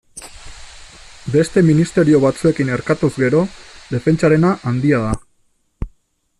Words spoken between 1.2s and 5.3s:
Beste ministerio batzuekin erkatuz gero, defentsarena handia da.